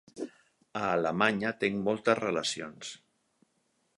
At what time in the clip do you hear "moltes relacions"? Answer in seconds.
1.89-2.93